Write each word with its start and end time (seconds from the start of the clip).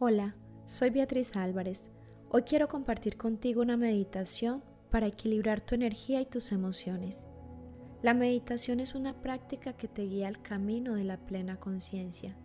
Hola, 0.00 0.34
soy 0.66 0.90
Beatriz 0.90 1.36
Álvarez. 1.36 1.88
Hoy 2.28 2.42
quiero 2.42 2.66
compartir 2.66 3.16
contigo 3.16 3.62
una 3.62 3.76
meditación 3.76 4.64
para 4.90 5.06
equilibrar 5.06 5.60
tu 5.60 5.76
energía 5.76 6.20
y 6.20 6.26
tus 6.26 6.50
emociones. 6.50 7.28
La 8.02 8.12
meditación 8.12 8.80
es 8.80 8.96
una 8.96 9.22
práctica 9.22 9.74
que 9.74 9.86
te 9.86 10.02
guía 10.02 10.26
al 10.26 10.42
camino 10.42 10.96
de 10.96 11.04
la 11.04 11.16
plena 11.18 11.60
conciencia, 11.60 12.36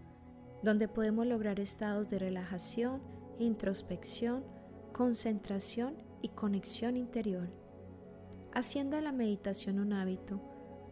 donde 0.62 0.88
podemos 0.88 1.25
lograr 1.25 1.59
estados 1.59 2.07
de 2.07 2.20
relajación, 2.20 3.02
introspección, 3.39 4.43
concentración 4.93 5.95
y 6.21 6.29
conexión 6.29 6.97
interior. 6.97 7.50
Haciendo 8.54 9.02
la 9.02 9.11
meditación 9.11 9.79
un 9.79 9.93
hábito, 9.93 10.39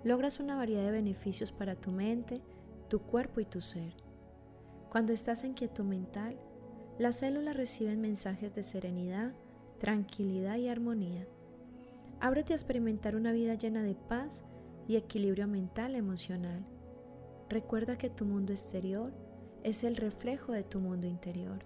logras 0.03 0.39
una 0.39 0.55
variedad 0.55 0.85
de 0.85 0.91
beneficios 0.91 1.51
para 1.51 1.75
tu 1.75 1.91
mente, 1.91 2.41
tu 2.89 2.99
cuerpo 2.99 3.41
y 3.41 3.45
tu 3.45 3.61
ser. 3.61 3.93
Cuando 4.89 5.13
estás 5.13 5.43
en 5.43 5.53
quietud 5.53 5.83
mental, 5.83 6.39
las 6.99 7.17
células 7.17 7.55
reciben 7.55 8.01
mensajes 8.01 8.53
de 8.55 8.63
serenidad, 8.63 9.33
tranquilidad 9.79 10.57
y 10.57 10.67
armonía. 10.67 11.27
Ábrete 12.19 12.53
a 12.53 12.55
experimentar 12.55 13.15
una 13.15 13.31
vida 13.31 13.53
llena 13.53 13.83
de 13.83 13.93
paz 13.93 14.43
y 14.87 14.95
equilibrio 14.95 15.47
mental 15.47 15.93
emocional. 15.95 16.65
Recuerda 17.49 17.97
que 17.97 18.09
tu 18.09 18.25
mundo 18.25 18.51
exterior 18.51 19.13
es 19.63 19.83
el 19.83 19.95
reflejo 19.95 20.53
de 20.53 20.63
tu 20.63 20.79
mundo 20.79 21.05
interior. 21.05 21.59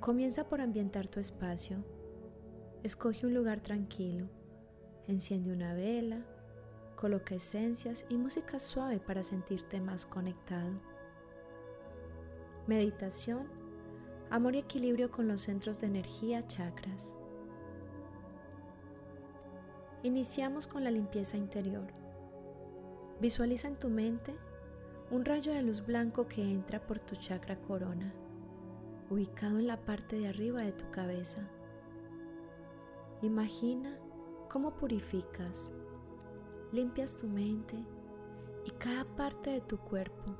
Comienza 0.00 0.44
por 0.48 0.60
ambientar 0.60 1.08
tu 1.08 1.20
espacio. 1.20 1.84
Escoge 2.82 3.26
un 3.26 3.34
lugar 3.34 3.60
tranquilo. 3.60 4.28
Enciende 5.06 5.52
una 5.52 5.72
vela. 5.72 6.24
Coloca 6.96 7.34
esencias 7.34 8.04
y 8.10 8.16
música 8.18 8.58
suave 8.58 8.98
para 8.98 9.22
sentirte 9.22 9.80
más 9.80 10.04
conectado. 10.04 10.72
Meditación 12.66 13.59
amor 14.30 14.54
y 14.54 14.58
equilibrio 14.58 15.10
con 15.10 15.26
los 15.26 15.42
centros 15.42 15.80
de 15.80 15.88
energía 15.88 16.46
chakras. 16.46 17.16
Iniciamos 20.04 20.68
con 20.68 20.84
la 20.84 20.90
limpieza 20.92 21.36
interior. 21.36 21.88
Visualiza 23.20 23.66
en 23.66 23.76
tu 23.76 23.88
mente 23.88 24.34
un 25.10 25.24
rayo 25.24 25.52
de 25.52 25.62
luz 25.62 25.84
blanco 25.84 26.28
que 26.28 26.42
entra 26.42 26.80
por 26.80 27.00
tu 27.00 27.16
chakra 27.16 27.60
corona, 27.60 28.14
ubicado 29.10 29.58
en 29.58 29.66
la 29.66 29.80
parte 29.80 30.16
de 30.16 30.28
arriba 30.28 30.62
de 30.62 30.72
tu 30.72 30.88
cabeza. 30.92 31.42
Imagina 33.22 33.98
cómo 34.48 34.76
purificas, 34.76 35.72
limpias 36.70 37.18
tu 37.18 37.26
mente 37.26 37.76
y 38.64 38.70
cada 38.70 39.04
parte 39.16 39.50
de 39.50 39.60
tu 39.60 39.76
cuerpo, 39.76 40.36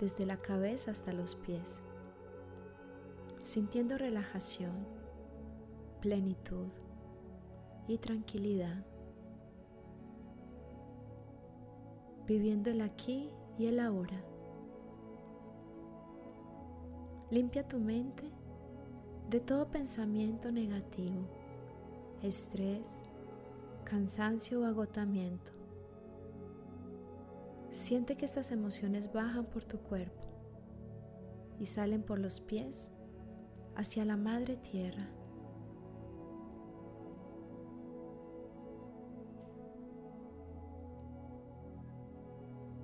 desde 0.00 0.26
la 0.26 0.38
cabeza 0.38 0.90
hasta 0.90 1.12
los 1.12 1.36
pies 1.36 1.84
sintiendo 3.42 3.98
relajación, 3.98 4.86
plenitud 6.00 6.68
y 7.88 7.98
tranquilidad, 7.98 8.86
viviendo 12.26 12.70
el 12.70 12.80
aquí 12.82 13.30
y 13.58 13.66
el 13.66 13.80
ahora. 13.80 14.22
Limpia 17.30 17.66
tu 17.66 17.78
mente 17.78 18.30
de 19.28 19.40
todo 19.40 19.68
pensamiento 19.70 20.52
negativo, 20.52 21.26
estrés, 22.22 22.86
cansancio 23.84 24.60
o 24.60 24.64
agotamiento. 24.66 25.52
Siente 27.72 28.16
que 28.16 28.26
estas 28.26 28.52
emociones 28.52 29.12
bajan 29.12 29.46
por 29.46 29.64
tu 29.64 29.78
cuerpo 29.78 30.28
y 31.58 31.66
salen 31.66 32.02
por 32.02 32.18
los 32.18 32.40
pies 32.40 32.92
hacia 33.76 34.04
la 34.04 34.16
Madre 34.16 34.56
Tierra. 34.56 35.08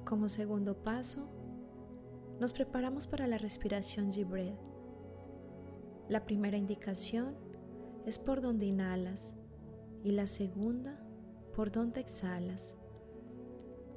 Como 0.04 0.28
segundo 0.28 0.74
paso, 0.74 1.28
nos 2.40 2.52
preparamos 2.52 3.06
para 3.06 3.26
la 3.26 3.36
respiración 3.36 4.10
G-Breath. 4.10 4.58
La 6.08 6.24
primera 6.24 6.56
indicación 6.56 7.36
es 8.06 8.18
por 8.18 8.40
donde 8.40 8.64
inhalas 8.64 9.36
y 10.02 10.12
la 10.12 10.26
segunda 10.26 10.98
por 11.54 11.72
donde 11.72 12.00
exhalas, 12.00 12.74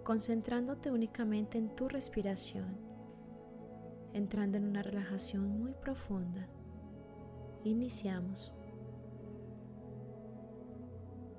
concentrándote 0.04 0.92
únicamente 0.92 1.60
en 1.60 1.76
tu 1.76 1.88
respiración, 1.88 2.76
entrando 4.14 4.58
en 4.58 4.66
una 4.66 4.82
relajación 4.82 5.48
muy 5.48 5.74
profunda. 5.74 6.50
Iniciamos. 7.64 8.52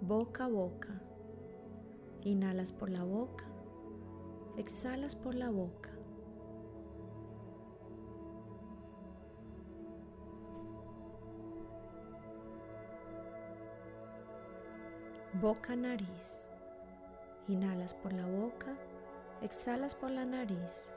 Boca 0.00 0.44
a 0.44 0.48
boca. 0.48 1.00
Inhalas 2.20 2.72
por 2.72 2.90
la 2.90 3.02
boca. 3.02 3.44
Exhalas 4.56 5.16
por 5.16 5.34
la 5.34 5.50
boca. 5.50 5.90
Boca, 15.40 15.74
nariz. 15.74 16.48
Inhalas 17.48 17.94
por 17.94 18.12
la 18.12 18.26
boca. 18.26 18.76
Exhalas 19.40 19.96
por 19.96 20.12
la 20.12 20.24
nariz. 20.24 20.92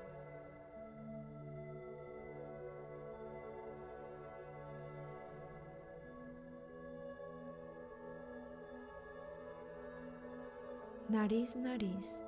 Nariz, 11.26 11.56
nariz. 11.56 12.20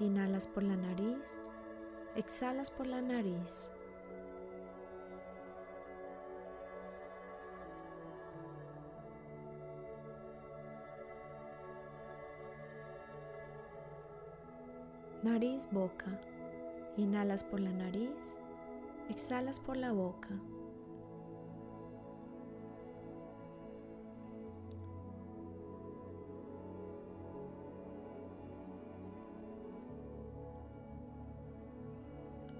Inhalas 0.00 0.46
por 0.46 0.62
la 0.62 0.76
nariz, 0.76 1.38
exhalas 2.14 2.70
por 2.70 2.86
la 2.86 3.00
nariz. 3.00 3.70
Nariz, 15.22 15.66
boca. 15.70 16.20
Inhalas 16.98 17.44
por 17.44 17.60
la 17.60 17.70
nariz, 17.70 18.36
exhalas 19.08 19.58
por 19.58 19.78
la 19.78 19.92
boca. 19.92 20.38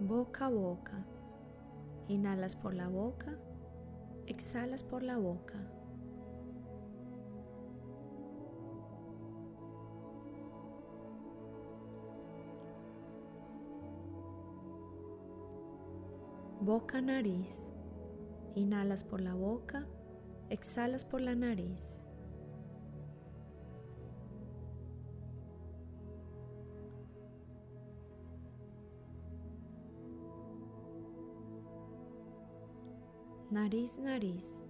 Boca 0.06 0.46
a 0.46 0.48
boca. 0.48 1.04
Inhalas 2.08 2.54
por 2.54 2.74
la 2.74 2.88
boca, 2.88 3.36
exhalas 4.26 4.84
por 4.84 5.02
la 5.02 5.16
boca. 5.16 5.58
Boca, 16.60 17.00
nariz. 17.00 17.72
Inhalas 18.54 19.04
por 19.04 19.20
la 19.20 19.34
boca, 19.34 19.86
exhalas 20.50 21.04
por 21.04 21.20
la 21.20 21.34
nariz. 21.34 21.95
Nariz, 33.56 33.98
nariz. 33.98 34.60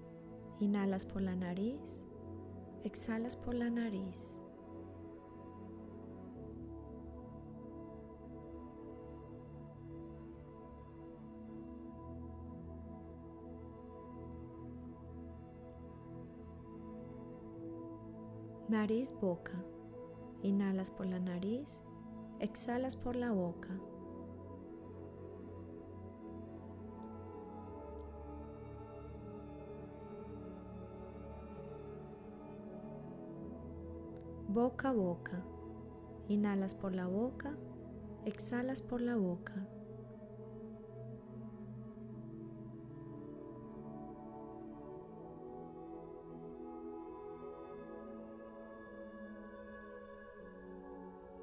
Inhalas 0.61 1.05
por 1.05 1.21
la 1.21 1.35
nariz. 1.35 2.05
Exhalas 2.85 3.37
por 3.37 3.53
la 3.53 3.69
nariz. 3.69 4.38
Nariz, 18.69 19.12
boca. 19.21 19.65
Inhalas 20.44 20.93
por 20.93 21.06
la 21.06 21.19
nariz. 21.19 21.82
Exhalas 22.39 22.94
por 22.97 23.17
la 23.17 23.32
boca. 23.32 23.81
boca 34.56 34.88
a 34.88 34.93
boca. 34.93 35.43
Inhalas 36.29 36.75
por 36.75 36.94
la 36.94 37.06
boca, 37.06 37.55
exhalas 38.25 38.81
por 38.81 39.03
la 39.03 39.14
boca. 39.14 39.53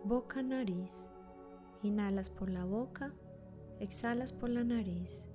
Boca, 0.04 0.42
nariz. 0.42 1.12
Inhalas 1.84 2.32
por 2.32 2.50
la 2.50 2.66
boca, 2.66 3.14
exhalas 3.80 4.34
por 4.34 4.50
la 4.50 4.64
nariz. 4.64 5.33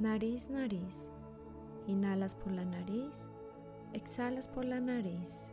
Nariz, 0.00 0.48
nariz. 0.48 1.10
Inhalas 1.88 2.36
por 2.36 2.52
la 2.52 2.64
nariz, 2.64 3.26
exhalas 3.92 4.46
por 4.46 4.64
la 4.64 4.78
nariz. 4.78 5.52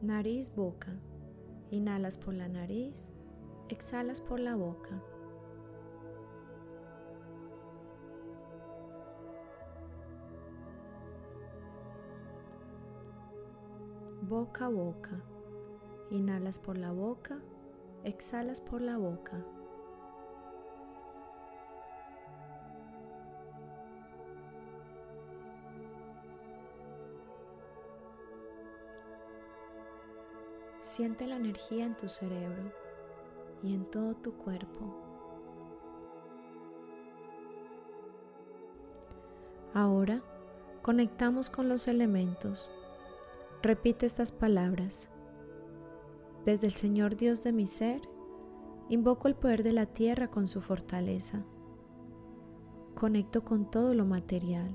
Nariz, 0.00 0.50
boca. 0.54 0.96
Inhalas 1.70 2.16
por 2.16 2.32
la 2.32 2.48
nariz, 2.48 3.12
exhalas 3.68 4.22
por 4.22 4.40
la 4.40 4.56
boca. 4.56 5.02
Boca 14.30 14.66
a 14.66 14.68
boca. 14.68 15.20
Inhalas 16.12 16.60
por 16.60 16.78
la 16.78 16.92
boca, 16.92 17.40
exhalas 18.04 18.60
por 18.60 18.80
la 18.80 18.96
boca. 18.96 19.44
Siente 30.80 31.26
la 31.26 31.34
energía 31.34 31.84
en 31.84 31.96
tu 31.96 32.08
cerebro 32.08 32.72
y 33.64 33.74
en 33.74 33.84
todo 33.90 34.14
tu 34.14 34.32
cuerpo. 34.34 34.94
Ahora 39.74 40.22
conectamos 40.82 41.50
con 41.50 41.68
los 41.68 41.88
elementos 41.88 42.70
Repite 43.62 44.06
estas 44.06 44.32
palabras. 44.32 45.10
Desde 46.46 46.66
el 46.66 46.72
Señor 46.72 47.16
Dios 47.16 47.44
de 47.44 47.52
mi 47.52 47.66
ser, 47.66 48.00
invoco 48.88 49.28
el 49.28 49.34
poder 49.34 49.62
de 49.62 49.72
la 49.72 49.84
tierra 49.84 50.28
con 50.30 50.48
su 50.48 50.62
fortaleza. 50.62 51.44
Conecto 52.94 53.44
con 53.44 53.70
todo 53.70 53.92
lo 53.92 54.06
material. 54.06 54.74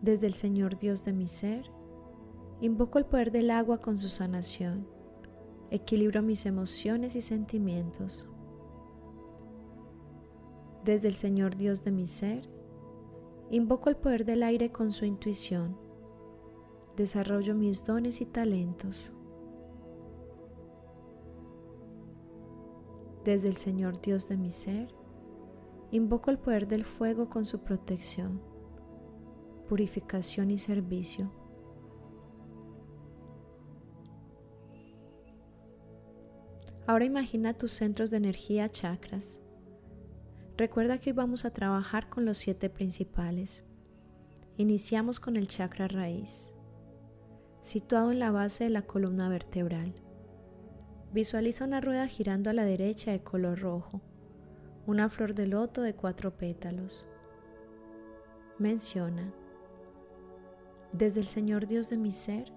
Desde 0.00 0.28
el 0.28 0.34
Señor 0.34 0.78
Dios 0.78 1.04
de 1.04 1.12
mi 1.12 1.26
ser, 1.26 1.72
invoco 2.60 3.00
el 3.00 3.06
poder 3.06 3.32
del 3.32 3.50
agua 3.50 3.80
con 3.80 3.98
su 3.98 4.08
sanación. 4.08 4.86
Equilibro 5.72 6.22
mis 6.22 6.46
emociones 6.46 7.16
y 7.16 7.20
sentimientos. 7.20 8.28
Desde 10.84 11.08
el 11.08 11.14
Señor 11.14 11.56
Dios 11.56 11.82
de 11.82 11.90
mi 11.90 12.06
ser, 12.06 12.48
invoco 13.50 13.88
el 13.88 13.96
poder 13.96 14.24
del 14.24 14.44
aire 14.44 14.70
con 14.70 14.92
su 14.92 15.04
intuición 15.04 15.89
desarrollo 17.00 17.54
mis 17.54 17.84
dones 17.86 18.20
y 18.20 18.26
talentos. 18.26 19.12
Desde 23.24 23.48
el 23.48 23.56
Señor 23.56 24.00
Dios 24.00 24.28
de 24.28 24.36
mi 24.36 24.50
ser, 24.50 24.94
invoco 25.90 26.30
el 26.30 26.38
poder 26.38 26.68
del 26.68 26.84
fuego 26.84 27.28
con 27.28 27.44
su 27.44 27.60
protección, 27.60 28.40
purificación 29.68 30.50
y 30.50 30.58
servicio. 30.58 31.32
Ahora 36.86 37.04
imagina 37.04 37.56
tus 37.56 37.72
centros 37.72 38.10
de 38.10 38.16
energía 38.16 38.68
chakras. 38.68 39.40
Recuerda 40.56 40.98
que 40.98 41.10
hoy 41.10 41.16
vamos 41.16 41.44
a 41.44 41.52
trabajar 41.52 42.10
con 42.10 42.24
los 42.24 42.36
siete 42.36 42.68
principales. 42.68 43.62
Iniciamos 44.56 45.20
con 45.20 45.36
el 45.36 45.46
chakra 45.46 45.88
raíz 45.88 46.52
situado 47.60 48.10
en 48.10 48.18
la 48.18 48.30
base 48.30 48.64
de 48.64 48.70
la 48.70 48.82
columna 48.82 49.28
vertebral. 49.28 49.94
Visualiza 51.12 51.64
una 51.64 51.80
rueda 51.80 52.06
girando 52.06 52.50
a 52.50 52.52
la 52.52 52.64
derecha 52.64 53.10
de 53.10 53.22
color 53.22 53.60
rojo, 53.60 54.00
una 54.86 55.08
flor 55.08 55.34
de 55.34 55.46
loto 55.46 55.82
de 55.82 55.94
cuatro 55.94 56.36
pétalos. 56.36 57.06
Menciona, 58.58 59.32
desde 60.92 61.20
el 61.20 61.26
Señor 61.26 61.66
Dios 61.66 61.90
de 61.90 61.96
mi 61.96 62.12
ser, 62.12 62.52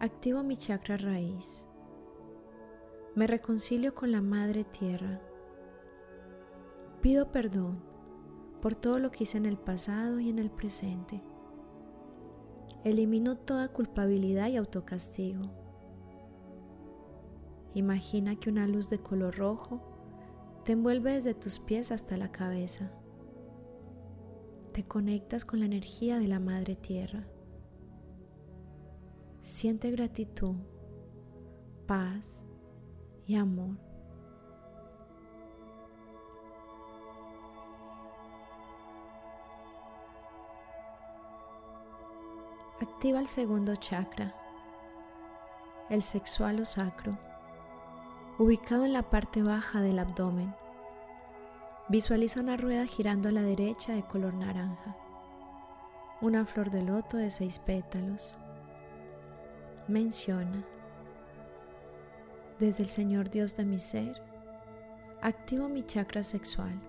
activo 0.00 0.42
mi 0.42 0.56
chakra 0.56 0.96
raíz. 0.96 1.66
Me 3.14 3.26
reconcilio 3.26 3.94
con 3.94 4.12
la 4.12 4.20
Madre 4.20 4.64
Tierra. 4.64 5.20
Pido 7.00 7.32
perdón 7.32 7.82
por 8.60 8.74
todo 8.74 8.98
lo 8.98 9.10
que 9.10 9.24
hice 9.24 9.38
en 9.38 9.46
el 9.46 9.56
pasado 9.56 10.20
y 10.20 10.28
en 10.28 10.38
el 10.38 10.50
presente. 10.50 11.22
Elimino 12.86 13.36
toda 13.36 13.66
culpabilidad 13.66 14.46
y 14.46 14.56
autocastigo. 14.56 15.50
Imagina 17.74 18.36
que 18.36 18.48
una 18.48 18.68
luz 18.68 18.90
de 18.90 19.00
color 19.00 19.36
rojo 19.36 19.80
te 20.64 20.70
envuelve 20.70 21.14
desde 21.14 21.34
tus 21.34 21.58
pies 21.58 21.90
hasta 21.90 22.16
la 22.16 22.30
cabeza. 22.30 22.92
Te 24.72 24.84
conectas 24.84 25.44
con 25.44 25.58
la 25.58 25.66
energía 25.66 26.20
de 26.20 26.28
la 26.28 26.38
Madre 26.38 26.76
Tierra. 26.76 27.26
Siente 29.42 29.90
gratitud, 29.90 30.54
paz 31.88 32.44
y 33.26 33.34
amor. 33.34 33.78
Activa 42.96 43.18
el 43.18 43.26
segundo 43.26 43.76
chakra, 43.76 44.34
el 45.90 46.00
sexual 46.00 46.60
o 46.60 46.64
sacro, 46.64 47.18
ubicado 48.38 48.86
en 48.86 48.94
la 48.94 49.02
parte 49.02 49.42
baja 49.42 49.82
del 49.82 49.98
abdomen. 49.98 50.54
Visualiza 51.90 52.40
una 52.40 52.56
rueda 52.56 52.86
girando 52.86 53.28
a 53.28 53.32
la 53.32 53.42
derecha 53.42 53.92
de 53.92 54.02
color 54.02 54.32
naranja, 54.32 54.96
una 56.22 56.46
flor 56.46 56.70
de 56.70 56.80
loto 56.84 57.18
de 57.18 57.28
seis 57.28 57.58
pétalos. 57.58 58.38
Menciona, 59.88 60.64
desde 62.58 62.84
el 62.84 62.88
Señor 62.88 63.28
Dios 63.28 63.58
de 63.58 63.66
mi 63.66 63.78
ser, 63.78 64.22
activo 65.20 65.68
mi 65.68 65.82
chakra 65.82 66.22
sexual. 66.22 66.80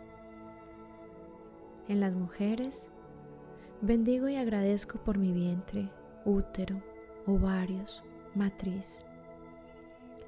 En 1.90 2.00
las 2.00 2.16
mujeres, 2.16 2.90
Bendigo 3.82 4.28
y 4.28 4.36
agradezco 4.36 4.98
por 4.98 5.20
mi 5.20 5.32
vientre, 5.32 5.88
útero, 6.28 6.84
ovarios, 7.26 8.04
matriz. 8.36 9.04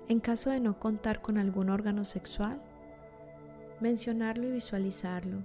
En 0.08 0.20
caso 0.20 0.50
de 0.50 0.60
no 0.60 0.80
contar 0.80 1.22
con 1.22 1.38
algún 1.38 1.70
órgano 1.70 2.06
sexual, 2.06 2.60
mencionarlo 3.80 4.48
y 4.48 4.52
visualizarlo. 4.52 5.44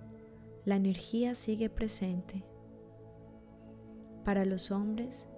La 0.64 0.76
energía 0.76 1.34
sigue 1.34 1.68
presente. 1.68 2.42
Para 4.24 4.46
los 4.46 4.70
hombres, 4.70 5.28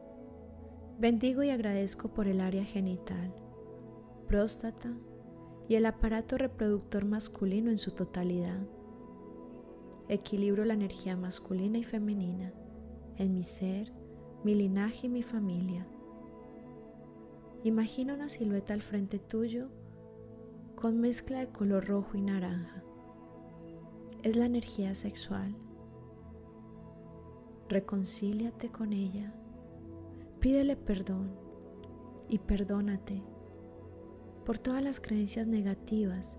bendigo 1.01 1.43
y 1.43 1.51
agradezco 1.51 2.15
por 2.15 2.29
el 2.29 2.41
área 2.41 2.65
genital, 2.65 3.35
próstata 4.29 4.93
y 5.69 5.75
el 5.75 5.87
aparato 5.87 6.39
reproductor 6.39 7.05
masculino 7.05 7.71
en 7.71 7.79
su 7.79 7.91
totalidad 7.91 8.61
Equilibro 10.09 10.65
la 10.65 10.75
energía 10.75 11.17
masculina 11.17 11.79
y 11.79 11.83
femenina 11.83 12.53
en 13.17 13.35
mi 13.35 13.43
ser, 13.43 13.93
mi 14.47 14.55
linaje 14.55 15.09
y 15.09 15.11
mi 15.11 15.25
familia. 15.25 15.85
Imagina 17.65 18.15
una 18.15 18.29
silueta 18.29 18.75
al 18.75 18.83
frente 18.83 19.19
tuyo 19.19 19.71
con 20.77 21.01
mezcla 21.01 21.41
de 21.41 21.49
color 21.49 21.85
rojo 21.89 22.17
y 22.17 22.21
naranja. 22.21 22.85
Es 24.23 24.37
la 24.37 24.47
energía 24.47 24.95
sexual. 24.95 25.57
Reconcíliate 27.69 28.71
con 28.71 28.93
ella. 28.93 29.35
Pídele 30.39 30.77
perdón 30.77 31.33
y 32.29 32.39
perdónate 32.39 33.25
por 34.45 34.59
todas 34.59 34.81
las 34.81 35.01
creencias 35.01 35.49
negativas 35.49 36.39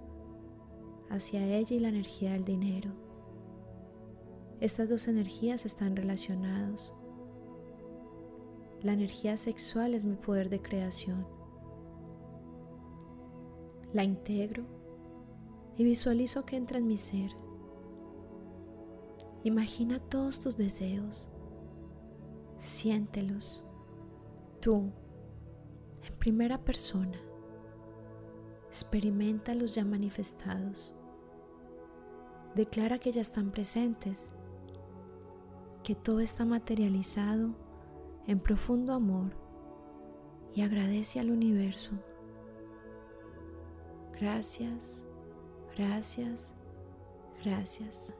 hacia 1.09 1.45
ella 1.45 1.75
y 1.75 1.79
la 1.81 1.89
energía 1.89 2.31
del 2.31 2.45
dinero 2.45 3.07
estas 4.61 4.89
dos 4.89 5.07
energías 5.09 5.65
están 5.65 5.95
relacionadas. 5.97 6.93
La 8.87 8.93
energía 8.93 9.35
sexual 9.35 9.95
es 9.95 10.05
mi 10.05 10.15
poder 10.15 10.49
de 10.49 10.61
creación. 10.61 11.27
La 13.91 14.05
integro 14.05 14.63
y 15.75 15.83
visualizo 15.83 16.45
que 16.45 16.55
entra 16.55 16.77
en 16.77 16.87
mi 16.87 16.95
ser. 16.95 17.31
Imagina 19.43 19.99
todos 19.99 20.41
tus 20.41 20.55
deseos, 20.55 21.29
siéntelos, 22.59 23.61
tú, 24.61 24.93
en 26.01 26.17
primera 26.17 26.63
persona, 26.63 27.19
experimenta 28.69 29.53
los 29.53 29.75
ya 29.75 29.83
manifestados, 29.83 30.95
declara 32.55 32.99
que 32.99 33.11
ya 33.11 33.19
están 33.19 33.51
presentes, 33.51 34.31
que 35.83 35.93
todo 35.93 36.21
está 36.21 36.45
materializado 36.45 37.66
en 38.27 38.39
profundo 38.39 38.93
amor 38.93 39.31
y 40.53 40.61
agradece 40.61 41.19
al 41.19 41.31
universo. 41.31 41.93
Gracias, 44.19 45.05
gracias, 45.77 46.53
gracias. 47.43 48.13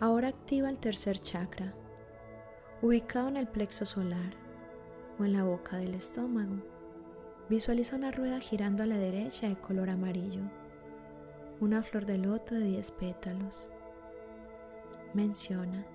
Ahora 0.00 0.28
activa 0.28 0.68
el 0.68 0.78
tercer 0.78 1.18
chakra, 1.18 1.74
ubicado 2.82 3.28
en 3.28 3.36
el 3.36 3.48
plexo 3.48 3.84
solar 3.86 4.34
o 5.18 5.24
en 5.24 5.32
la 5.32 5.44
boca 5.44 5.76
del 5.76 5.94
estómago. 5.94 6.56
Visualiza 7.48 7.96
una 7.96 8.12
rueda 8.12 8.40
girando 8.40 8.82
a 8.82 8.86
la 8.86 8.98
derecha 8.98 9.48
de 9.48 9.56
color 9.56 9.88
amarillo, 9.88 10.42
una 11.60 11.82
flor 11.82 12.04
de 12.04 12.18
loto 12.18 12.54
de 12.54 12.64
10 12.64 12.92
pétalos. 12.92 13.68
Menciona, 15.14 15.86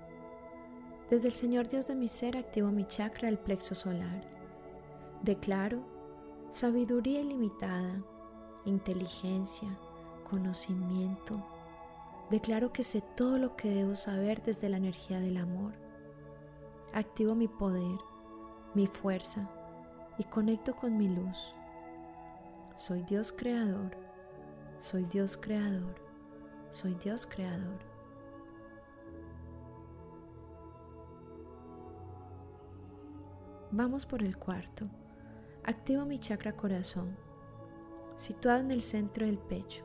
desde 1.13 1.27
el 1.27 1.33
Señor 1.33 1.67
Dios 1.67 1.87
de 1.87 1.95
mi 1.95 2.07
ser 2.07 2.37
activo 2.37 2.71
mi 2.71 2.85
chakra 2.85 3.27
del 3.27 3.37
plexo 3.37 3.75
solar. 3.75 4.23
Declaro 5.21 5.83
sabiduría 6.49 7.21
ilimitada, 7.21 8.03
inteligencia, 8.65 9.69
conocimiento, 10.29 11.43
Declaro 12.29 12.73
que 12.73 12.83
sé 12.83 13.03
todo 13.15 13.37
lo 13.37 13.55
que 13.55 13.69
debo 13.69 13.95
saber 13.95 14.41
desde 14.41 14.67
la 14.67 14.77
energía 14.77 15.19
del 15.19 15.37
amor. 15.37 15.73
Activo 16.91 17.35
mi 17.35 17.47
poder, 17.47 17.99
mi 18.73 18.87
fuerza 18.87 19.47
y 20.17 20.23
conecto 20.23 20.75
con 20.75 20.97
mi 20.97 21.09
luz. 21.09 21.53
Soy 22.75 23.03
Dios 23.03 23.31
creador, 23.31 23.95
soy 24.79 25.03
Dios 25.05 25.37
creador, 25.37 25.93
soy 26.71 26.95
Dios 26.95 27.27
creador. 27.27 27.92
Vamos 33.75 34.05
por 34.05 34.21
el 34.21 34.37
cuarto. 34.37 34.85
Activo 35.63 36.05
mi 36.05 36.19
chakra 36.19 36.55
corazón, 36.55 37.17
situado 38.17 38.59
en 38.59 38.69
el 38.69 38.83
centro 38.83 39.25
del 39.25 39.39
pecho. 39.39 39.83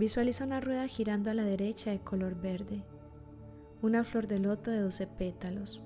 Visualiza 0.00 0.46
una 0.46 0.60
rueda 0.60 0.88
girando 0.88 1.30
a 1.30 1.34
la 1.34 1.44
derecha 1.44 1.92
de 1.92 2.00
color 2.00 2.34
verde, 2.34 2.82
una 3.82 4.02
flor 4.02 4.26
de 4.26 4.40
loto 4.40 4.72
de 4.72 4.80
12 4.80 5.06
pétalos. 5.06 5.80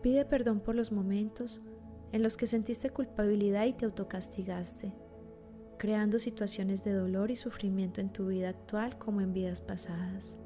Pide 0.00 0.24
perdón 0.24 0.60
por 0.60 0.76
los 0.76 0.92
momentos 0.92 1.60
en 2.12 2.22
los 2.22 2.38
que 2.38 2.46
sentiste 2.46 2.88
culpabilidad 2.88 3.66
y 3.66 3.74
te 3.74 3.84
autocastigaste, 3.84 4.94
creando 5.76 6.18
situaciones 6.18 6.82
de 6.84 6.94
dolor 6.94 7.30
y 7.30 7.36
sufrimiento 7.36 8.00
en 8.00 8.10
tu 8.10 8.28
vida 8.28 8.48
actual 8.48 8.96
como 8.96 9.20
en 9.20 9.34
vidas 9.34 9.60
pasadas. 9.60 10.38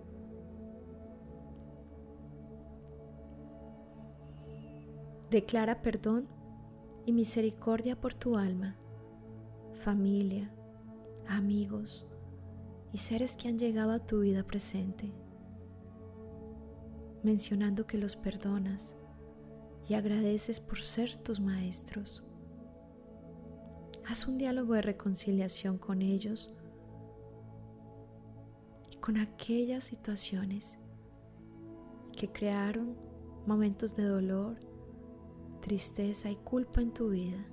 Declara 5.31 5.83
perdón 5.83 6.29
y 7.05 7.13
misericordia 7.13 8.01
por 8.01 8.15
tu 8.15 8.37
alma, 8.37 8.77
familia, 9.75 10.51
amigos 11.29 12.07
y 12.93 12.99
seres 12.99 13.37
que 13.37 13.49
han 13.49 13.59
llegado 13.59 13.93
a 13.93 13.99
tu 13.99 14.21
vida 14.21 14.45
presente, 14.45 15.13
mencionando 17.23 17.87
que 17.87 17.99
los 17.99 18.17
perdonas 18.17 18.95
y 19.89 19.95
agradeces 19.95 20.61
por 20.61 20.81
ser 20.81 21.17
tus 21.17 21.41
maestros. 21.41 22.25
Haz 24.07 24.29
un 24.29 24.39
diálogo 24.39 24.75
de 24.75 24.83
reconciliación 24.83 25.79
con 25.79 26.03
ellos 26.03 26.55
y 28.91 28.97
con 28.97 29.17
aquellas 29.17 29.85
situaciones 29.85 30.79
que 32.17 32.31
crearon 32.31 32.97
momentos 33.47 33.97
de 33.97 34.05
dolor, 34.05 34.59
tristeza 35.67 36.31
y 36.31 36.37
culpa 36.37 36.81
en 36.81 36.93
tu 36.93 37.11
vida. 37.11 37.45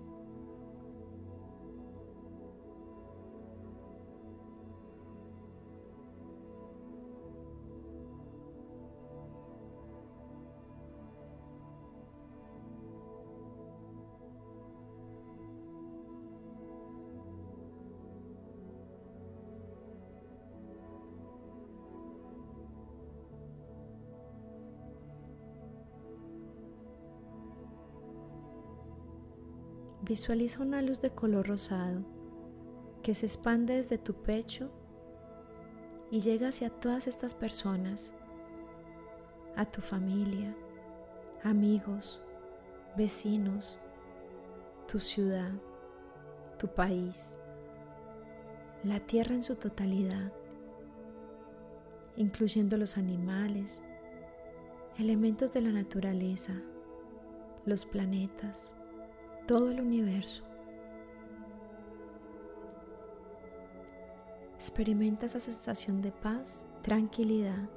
Visualiza 30.06 30.62
una 30.62 30.82
luz 30.82 31.00
de 31.00 31.12
color 31.12 31.48
rosado 31.48 32.02
que 33.04 33.14
se 33.14 33.26
expande 33.26 33.78
desde 33.78 33.98
tu 33.98 34.14
pecho 34.14 34.70
y 36.12 36.20
llega 36.20 36.50
hacia 36.50 36.70
todas 36.70 37.08
estas 37.08 37.34
personas, 37.34 38.14
a 39.56 39.64
tu 39.64 39.80
familia, 39.80 40.54
amigos, 41.42 42.22
vecinos, 42.98 43.80
tu 44.90 45.00
ciudad, 45.00 45.54
tu 46.60 46.68
país, 46.68 47.38
la 48.84 49.00
tierra 49.00 49.36
en 49.36 49.42
su 49.42 49.56
totalidad, 49.56 50.34
incluyendo 52.18 52.76
los 52.76 52.98
animales, 52.98 53.82
elementos 55.00 55.54
de 55.54 55.62
la 55.62 55.72
naturaleza, 55.72 56.62
los 57.66 57.86
planetas 57.86 58.74
todo 59.46 59.72
el 59.72 59.82
universo. 59.82 60.44
Experimenta 64.56 65.26
esa 65.26 65.40
sensación 65.40 66.02
de 66.02 66.12
paz, 66.12 66.66
tranquilidad, 66.82 67.70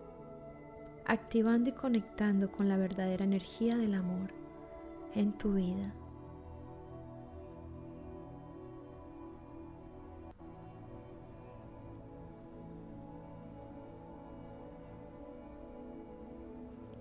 activando 1.04 1.70
y 1.70 1.72
conectando 1.72 2.50
con 2.50 2.68
la 2.68 2.76
verdadera 2.76 3.24
energía 3.24 3.76
del 3.76 3.94
amor 3.94 4.30
en 5.14 5.32
tu 5.32 5.54
vida. 5.54 5.92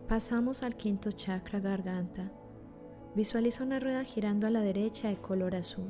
Pasamos 0.08 0.64
al 0.64 0.76
quinto 0.76 1.12
chakra 1.12 1.60
garganta 1.60 2.32
Visualiza 3.16 3.64
una 3.64 3.80
rueda 3.80 4.04
girando 4.04 4.46
a 4.46 4.50
la 4.50 4.60
derecha 4.60 5.08
de 5.08 5.16
color 5.16 5.56
azul, 5.56 5.90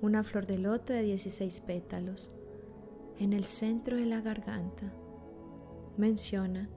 una 0.00 0.22
flor 0.22 0.46
de 0.46 0.56
loto 0.56 0.94
de 0.94 1.02
16 1.02 1.60
pétalos, 1.60 2.34
en 3.18 3.34
el 3.34 3.44
centro 3.44 3.98
de 3.98 4.06
la 4.06 4.22
garganta. 4.22 4.90
Menciona, 5.98 6.70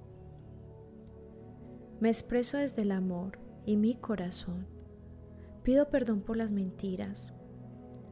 me 2.01 2.09
expreso 2.09 2.57
desde 2.57 2.81
el 2.81 2.91
amor 2.91 3.39
y 3.65 3.77
mi 3.77 3.95
corazón. 3.95 4.67
Pido 5.63 5.89
perdón 5.89 6.19
por 6.19 6.35
las 6.35 6.51
mentiras, 6.51 7.31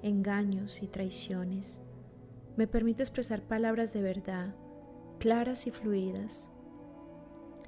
engaños 0.02 0.82
y 0.82 0.88
traiciones. 0.88 1.82
Me 2.56 2.66
permito 2.66 3.04
expresar 3.04 3.42
palabras 3.42 3.92
de 3.92 4.02
verdad, 4.02 4.56
claras 5.20 5.68
y 5.68 5.72
fluidas. 5.72 6.48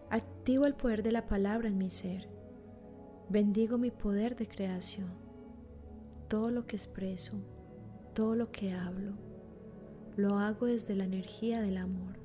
Activo 0.10 0.68
el 0.68 0.76
poder 0.76 1.04
de 1.04 1.12
la 1.12 1.28
palabra 1.28 1.68
en 1.68 1.78
mi 1.78 1.90
ser 1.90 2.30
Bendigo 3.32 3.78
mi 3.78 3.92
poder 3.92 4.36
de 4.36 4.46
creación. 4.46 5.08
Todo 6.28 6.52
lo 6.52 6.68
que 6.68 6.76
expreso, 6.76 7.38
todo 8.14 8.36
lo 8.36 8.52
que 8.52 8.74
hablo, 8.74 9.14
lo 10.18 10.38
hago 10.38 10.66
desde 10.66 10.98
la 10.98 11.06
energía 11.06 11.62
del 11.62 11.78
amor. 11.78 12.20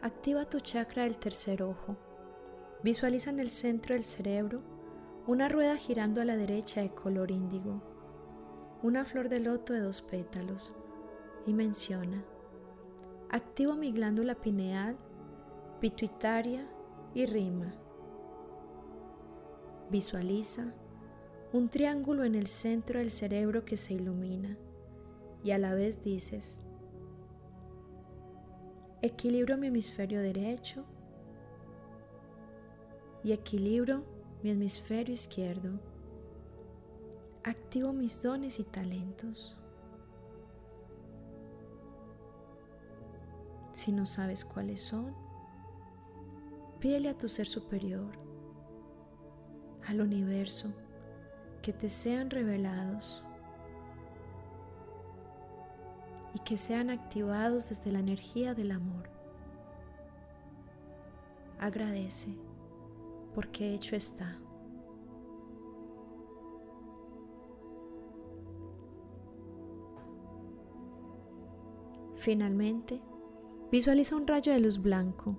Activa 0.00 0.48
tu 0.48 0.60
chakra 0.60 1.02
del 1.02 1.18
tercer 1.18 1.62
ojo. 1.62 1.98
Visualiza 2.82 3.28
en 3.28 3.40
el 3.40 3.50
centro 3.50 3.92
del 3.94 4.02
cerebro 4.02 4.60
una 5.26 5.50
rueda 5.50 5.76
girando 5.76 6.22
a 6.22 6.24
la 6.24 6.38
derecha 6.38 6.80
de 6.80 6.88
color 6.88 7.30
índigo, 7.30 7.82
una 8.82 9.04
flor 9.04 9.28
de 9.28 9.40
loto 9.40 9.74
de 9.74 9.80
dos 9.80 10.00
pétalos 10.00 10.74
y 11.46 11.52
menciona 11.52 12.24
Activo 13.30 13.74
mi 13.74 13.90
glándula 13.90 14.36
pineal, 14.36 14.96
pituitaria 15.80 16.66
y 17.12 17.26
rima. 17.26 17.74
Visualiza 19.90 20.72
un 21.52 21.68
triángulo 21.68 22.24
en 22.24 22.34
el 22.34 22.46
centro 22.46 23.00
del 23.00 23.10
cerebro 23.10 23.64
que 23.64 23.76
se 23.76 23.94
ilumina 23.94 24.56
y 25.42 25.50
a 25.50 25.58
la 25.58 25.74
vez 25.74 26.02
dices, 26.04 26.60
equilibro 29.02 29.56
mi 29.56 29.68
hemisferio 29.68 30.20
derecho 30.20 30.84
y 33.24 33.32
equilibro 33.32 34.04
mi 34.42 34.50
hemisferio 34.50 35.14
izquierdo. 35.14 35.80
Activo 37.42 37.92
mis 37.92 38.22
dones 38.22 38.60
y 38.60 38.64
talentos. 38.64 39.56
Si 43.76 43.92
no 43.92 44.06
sabes 44.06 44.46
cuáles 44.46 44.80
son, 44.80 45.14
pídele 46.80 47.10
a 47.10 47.18
tu 47.18 47.28
ser 47.28 47.46
superior, 47.46 48.10
al 49.86 50.00
universo, 50.00 50.72
que 51.60 51.74
te 51.74 51.90
sean 51.90 52.30
revelados 52.30 53.22
y 56.32 56.38
que 56.38 56.56
sean 56.56 56.88
activados 56.88 57.68
desde 57.68 57.92
la 57.92 57.98
energía 57.98 58.54
del 58.54 58.70
amor. 58.70 59.10
Agradece 61.60 62.34
porque 63.34 63.74
hecho 63.74 63.94
está. 63.94 64.38
Finalmente, 72.14 73.02
visualiza 73.70 74.16
un 74.16 74.26
rayo 74.26 74.52
de 74.52 74.60
luz 74.60 74.80
blanco 74.80 75.36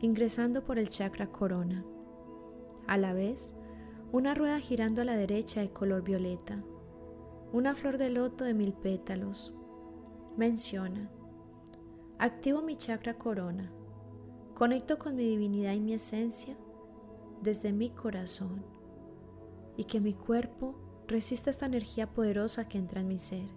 ingresando 0.00 0.64
por 0.64 0.78
el 0.78 0.90
chakra 0.90 1.26
corona. 1.28 1.84
A 2.86 2.96
la 2.96 3.12
vez, 3.12 3.54
una 4.12 4.34
rueda 4.34 4.60
girando 4.60 5.02
a 5.02 5.04
la 5.04 5.16
derecha 5.16 5.60
de 5.60 5.70
color 5.70 6.02
violeta, 6.02 6.62
una 7.52 7.74
flor 7.74 7.98
de 7.98 8.10
loto 8.10 8.44
de 8.44 8.54
mil 8.54 8.72
pétalos. 8.72 9.54
Menciona, 10.36 11.10
activo 12.18 12.62
mi 12.62 12.76
chakra 12.76 13.14
corona, 13.14 13.72
conecto 14.54 14.98
con 14.98 15.16
mi 15.16 15.24
divinidad 15.24 15.72
y 15.72 15.80
mi 15.80 15.94
esencia 15.94 16.56
desde 17.42 17.72
mi 17.72 17.90
corazón 17.90 18.64
y 19.76 19.84
que 19.84 20.00
mi 20.00 20.14
cuerpo 20.14 20.76
resista 21.06 21.50
esta 21.50 21.66
energía 21.66 22.12
poderosa 22.12 22.68
que 22.68 22.78
entra 22.78 23.00
en 23.00 23.08
mi 23.08 23.18
ser. 23.18 23.48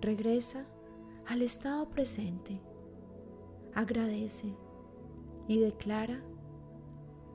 Regresa 0.00 0.66
al 1.30 1.42
estado 1.42 1.88
presente, 1.88 2.60
agradece 3.72 4.52
y 5.46 5.60
declara 5.60 6.20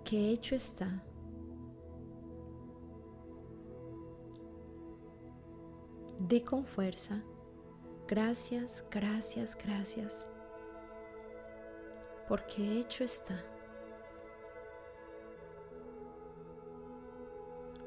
que 0.03 0.31
hecho 0.31 0.53
está. 0.53 1.01
Di 6.19 6.41
con 6.41 6.65
fuerza, 6.65 7.23
gracias, 8.05 8.85
gracias, 8.91 9.55
gracias, 9.55 10.27
porque 12.27 12.79
hecho 12.79 13.05
está. 13.05 13.45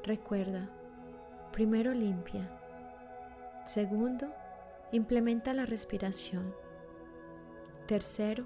Recuerda, 0.01 0.71
primero 1.51 1.93
limpia. 1.93 2.49
Segundo, 3.67 4.38
implementa 4.91 5.53
la 5.53 5.65
respiración. 5.65 6.53
Tercero, 7.87 8.45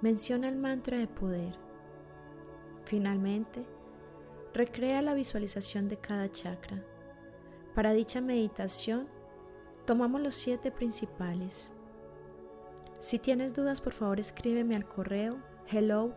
menciona 0.00 0.48
el 0.48 0.56
mantra 0.56 0.98
de 0.98 1.06
poder. 1.06 1.54
Finalmente, 2.84 3.66
recrea 4.52 5.02
la 5.02 5.14
visualización 5.14 5.88
de 5.88 5.96
cada 5.96 6.30
chakra. 6.30 6.84
Para 7.74 7.92
dicha 7.92 8.20
meditación, 8.20 9.08
tomamos 9.86 10.20
los 10.20 10.34
siete 10.34 10.70
principales. 10.70 11.70
Si 12.98 13.18
tienes 13.18 13.54
dudas, 13.54 13.80
por 13.80 13.92
favor 13.92 14.20
escríbeme 14.20 14.76
al 14.76 14.86
correo 14.86 15.38
hello 15.68 16.14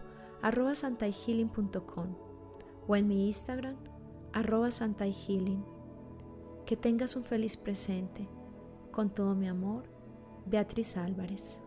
o 2.88 2.96
en 2.96 3.08
mi 3.08 3.28
Instagram 3.28 3.76
arroba 4.34 4.72
Santa 4.72 5.06
Healing. 5.06 5.66
Que 6.66 6.78
tengas 6.78 7.16
un 7.16 7.24
feliz 7.24 7.58
presente. 7.58 8.28
Con 8.98 9.12
todo 9.12 9.36
mi 9.36 9.48
amor, 9.48 9.84
Beatriz 10.48 10.98
Álvarez. 10.98 11.62